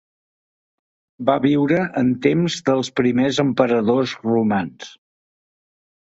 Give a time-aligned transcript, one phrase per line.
[1.29, 4.89] Va viure en temps dels primers emperadors romans.